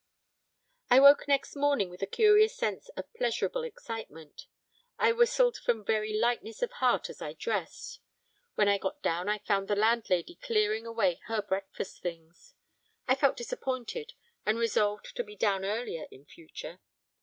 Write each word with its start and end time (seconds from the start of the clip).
I 0.89 0.99
woke 0.99 1.27
next 1.27 1.55
morning 1.55 1.87
with 1.91 2.01
a 2.01 2.07
curious 2.07 2.55
sense 2.55 2.89
of 2.97 3.13
pleasurable 3.13 3.61
excitement. 3.63 4.47
I 4.97 5.11
whistled 5.11 5.57
from 5.57 5.85
very 5.85 6.11
lightness 6.17 6.63
of 6.63 6.71
heart 6.71 7.07
as 7.11 7.21
I 7.21 7.33
dressed. 7.33 7.99
When 8.55 8.67
I 8.67 8.79
got 8.79 9.03
down 9.03 9.29
I 9.29 9.37
found 9.37 9.67
the 9.67 9.75
landlady 9.75 10.33
clearing 10.41 10.87
away 10.87 11.19
her 11.27 11.43
breakfast 11.43 12.01
things. 12.01 12.55
I 13.07 13.13
felt 13.13 13.37
disappointed 13.37 14.13
and 14.43 14.57
resolved 14.57 15.15
to 15.17 15.23
be 15.23 15.35
down 15.35 15.63
earlier 15.63 16.07
in 16.09 16.25
future. 16.25 16.79